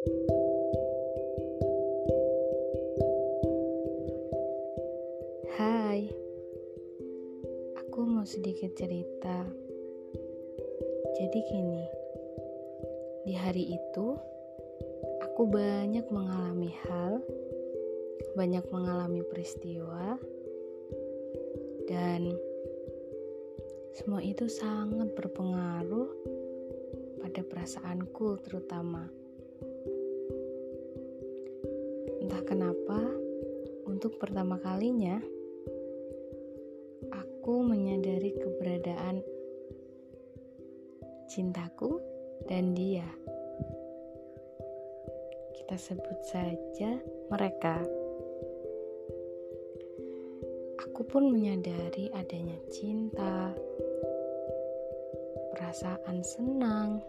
Hai, 0.00 0.08
aku 7.76 8.00
mau 8.08 8.24
sedikit 8.24 8.72
cerita. 8.80 9.44
Jadi, 11.20 11.38
gini, 11.52 11.84
di 13.28 13.36
hari 13.36 13.76
itu 13.76 14.16
aku 15.20 15.44
banyak 15.44 16.08
mengalami 16.08 16.72
hal, 16.88 17.20
banyak 18.32 18.64
mengalami 18.72 19.20
peristiwa, 19.20 20.16
dan 21.84 22.40
semua 24.00 24.24
itu 24.24 24.48
sangat 24.48 25.12
berpengaruh 25.12 26.08
pada 27.20 27.44
perasaanku, 27.44 28.40
terutama. 28.40 29.19
Entah 32.30 32.46
kenapa, 32.46 33.02
untuk 33.90 34.14
pertama 34.22 34.54
kalinya 34.62 35.18
aku 37.10 37.58
menyadari 37.58 38.30
keberadaan 38.38 39.18
cintaku 41.26 41.98
dan 42.46 42.70
dia. 42.70 43.02
Kita 45.58 45.74
sebut 45.74 46.22
saja 46.22 47.02
mereka. 47.34 47.82
Aku 50.86 51.02
pun 51.02 51.34
menyadari 51.34 52.14
adanya 52.14 52.62
cinta, 52.70 53.50
perasaan 55.50 56.22
senang, 56.22 57.02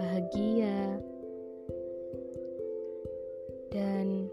bahagia, 0.00 1.04
dan 3.76 4.32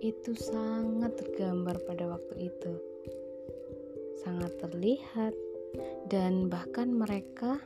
itu 0.00 0.32
sangat 0.32 1.12
tergambar 1.20 1.76
pada 1.84 2.08
waktu 2.08 2.48
itu. 2.48 2.72
Sangat 4.24 4.56
terlihat 4.64 5.36
dan 6.08 6.48
bahkan 6.48 6.88
mereka 6.88 7.60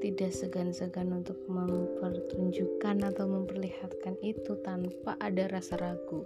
tidak 0.00 0.32
segan-segan 0.32 1.12
untuk 1.12 1.36
mempertunjukkan 1.44 3.04
atau 3.12 3.24
memperlihatkan 3.28 4.16
itu 4.24 4.56
tanpa 4.64 5.20
ada 5.20 5.44
rasa 5.52 5.76
ragu. 5.76 6.24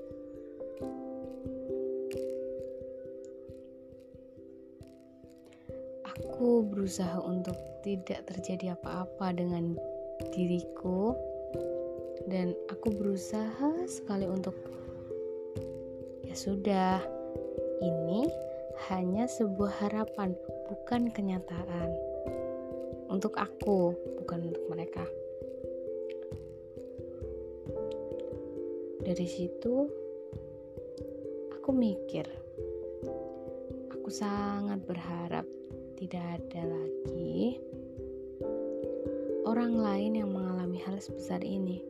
Aku 6.07 6.71
berusaha 6.71 7.19
untuk 7.19 7.59
tidak 7.83 8.31
terjadi 8.31 8.79
apa-apa 8.79 9.35
dengan 9.35 9.75
diriku 10.33 11.30
dan 12.29 12.53
aku 12.69 12.93
berusaha 12.93 13.87
sekali 13.89 14.29
untuk 14.29 14.57
ya 16.27 16.37
sudah 16.37 17.01
ini 17.81 18.29
hanya 18.89 19.29
sebuah 19.29 19.73
harapan 19.85 20.33
bukan 20.69 21.13
kenyataan. 21.13 21.91
Untuk 23.11 23.35
aku 23.35 23.91
bukan 24.23 24.55
untuk 24.55 24.65
mereka. 24.71 25.03
Dari 29.03 29.27
situ 29.27 29.91
aku 31.51 31.71
mikir 31.75 32.25
aku 33.91 34.09
sangat 34.09 34.79
berharap 34.87 35.43
tidak 35.99 36.23
ada 36.39 36.63
lagi 36.71 37.59
orang 39.43 39.75
lain 39.83 40.13
yang 40.23 40.31
mengalami 40.31 40.79
hal 40.79 40.95
sebesar 41.03 41.43
ini 41.43 41.83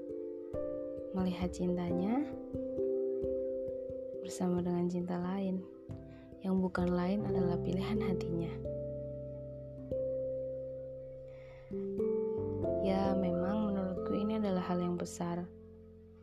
melihat 1.10 1.50
cintanya 1.50 2.22
bersama 4.22 4.62
dengan 4.62 4.86
cinta 4.86 5.18
lain 5.18 5.58
yang 6.46 6.62
bukan 6.62 6.86
lain 6.94 7.26
adalah 7.26 7.58
pilihan 7.58 7.98
hatinya. 7.98 8.52
Ya, 12.86 13.12
memang 13.18 13.70
menurutku 13.70 14.14
ini 14.16 14.38
adalah 14.38 14.64
hal 14.64 14.78
yang 14.80 14.94
besar 14.94 15.44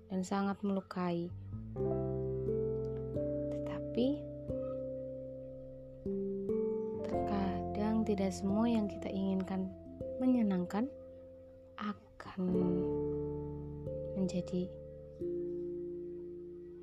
dan 0.08 0.24
sangat 0.24 0.56
melukai. 0.64 1.28
Tetapi 3.52 4.08
terkadang 7.06 8.08
tidak 8.08 8.32
semua 8.32 8.66
yang 8.72 8.88
kita 8.88 9.12
inginkan 9.12 9.68
menyenangkan 10.18 10.90
akan 11.78 12.42
menjadi 14.18 14.66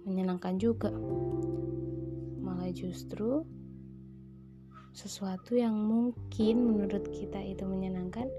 menyenangkan 0.06 0.56
juga. 0.62 0.95
Malah 2.39 2.71
justru 2.71 3.43
sesuatu 4.95 5.59
yang 5.59 5.75
mungkin 5.75 6.71
menurut 6.71 7.11
kita 7.11 7.43
itu 7.43 7.67
menyenangkan 7.67 8.31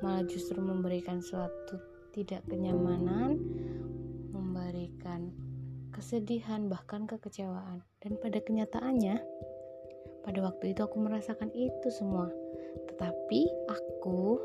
malah 0.00 0.24
justru 0.24 0.56
memberikan 0.56 1.20
suatu 1.20 1.76
tidak 2.16 2.40
kenyamanan 2.48 3.36
memberikan 4.32 5.28
kesedihan 5.92 6.66
bahkan 6.72 7.06
kekecewaan. 7.06 7.84
Dan 8.00 8.16
pada 8.18 8.40
kenyataannya 8.42 9.20
pada 10.24 10.38
waktu 10.40 10.72
itu 10.72 10.80
aku 10.82 10.96
merasakan 11.04 11.52
itu 11.52 11.88
semua. 11.92 12.32
Tetapi 12.90 13.40
aku 13.70 14.40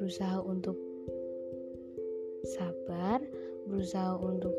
berusaha 0.00 0.40
untuk 0.40 0.89
sabar, 2.44 3.20
berusaha 3.68 4.16
untuk 4.16 4.54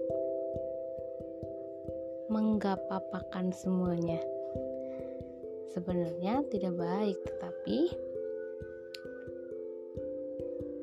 menggapapakan 2.32 3.52
semuanya. 3.52 4.22
Sebenarnya 5.72 6.44
tidak 6.52 6.76
baik, 6.80 7.18
tetapi 7.28 7.80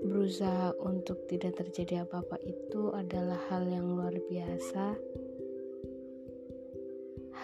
berusaha 0.09 0.73
untuk 0.81 1.29
tidak 1.29 1.61
terjadi 1.61 2.09
apa-apa 2.09 2.41
itu 2.45 2.93
adalah 2.97 3.37
hal 3.53 3.69
yang 3.69 3.97
luar 3.97 4.17
biasa. 4.29 4.97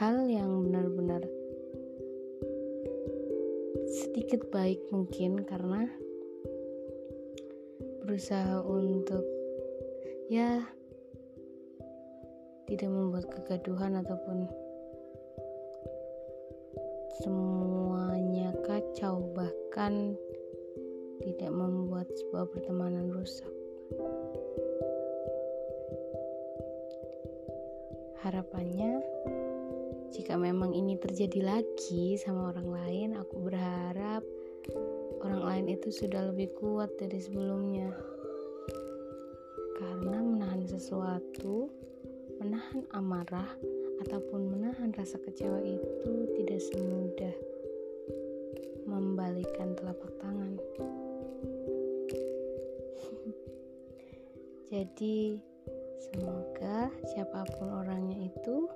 Hal 0.00 0.26
yang 0.26 0.64
benar-benar 0.66 1.22
sedikit 3.94 4.50
baik 4.50 4.82
mungkin 4.90 5.44
karena 5.46 5.86
berusaha 8.02 8.60
untuk 8.64 9.33
ya 10.32 10.64
tidak 12.64 12.88
membuat 12.88 13.28
kegaduhan 13.28 14.00
ataupun 14.00 14.48
semuanya 17.20 18.56
kacau 18.64 19.20
bahkan 19.36 20.16
tidak 21.20 21.52
membuat 21.52 22.08
sebuah 22.10 22.48
pertemanan 22.50 23.12
rusak. 23.12 23.52
Harapannya 28.24 29.04
jika 30.16 30.40
memang 30.40 30.72
ini 30.72 30.96
terjadi 30.96 31.44
lagi 31.44 32.16
sama 32.16 32.48
orang 32.54 32.70
lain 32.72 33.08
aku 33.20 33.44
berharap 33.44 34.24
orang 35.20 35.42
lain 35.44 35.66
itu 35.76 35.92
sudah 35.92 36.32
lebih 36.32 36.48
kuat 36.56 36.88
dari 36.96 37.20
sebelumnya 37.20 37.92
karena 39.74 40.18
menahan 40.22 40.62
sesuatu, 40.70 41.66
menahan 42.38 42.86
amarah, 42.94 43.50
ataupun 44.06 44.50
menahan 44.54 44.90
rasa 44.94 45.18
kecewa 45.22 45.62
itu 45.62 46.12
tidak 46.38 46.60
semudah 46.70 47.34
membalikan 48.86 49.74
telapak 49.74 50.12
tangan. 50.22 50.54
Jadi, 54.74 55.42
semoga 56.10 56.90
siapa 57.14 57.46
pun 57.58 57.68
orangnya 57.70 58.30
itu 58.30 58.66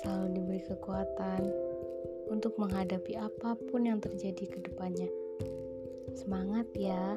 selalu 0.00 0.26
diberi 0.40 0.62
kekuatan 0.64 1.42
untuk 2.32 2.56
menghadapi 2.56 3.18
apa 3.18 3.58
pun 3.68 3.84
yang 3.84 4.00
terjadi 4.00 4.48
ke 4.48 4.58
depannya. 4.64 5.10
Semangat 6.16 6.68
ya, 6.76 7.16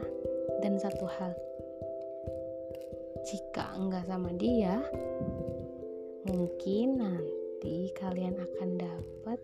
dan 0.59 0.79
satu 0.79 1.05
hal 1.07 1.31
jika 3.23 3.71
enggak 3.79 4.03
sama 4.03 4.35
dia, 4.35 4.83
mungkin 6.27 6.99
nanti 6.99 7.91
kalian 7.95 8.35
akan 8.35 8.69
dapat 8.75 9.39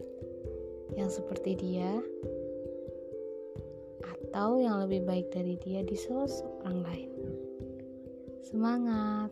yang 1.00 1.08
seperti 1.08 1.56
dia 1.56 2.04
atau 4.04 4.60
yang 4.60 4.84
lebih 4.84 5.08
baik 5.08 5.32
dari 5.32 5.56
dia 5.64 5.82
di 5.82 5.96
sosok 5.96 6.68
orang 6.68 6.82
lain. 6.84 7.12
Semangat! 8.44 9.32